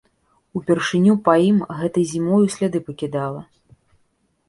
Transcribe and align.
Упершыню 0.59 1.13
па 1.27 1.35
ім 1.49 1.61
гэтай 1.83 2.09
зімою 2.15 2.43
сляды 2.57 2.85
пакідала. 2.91 3.41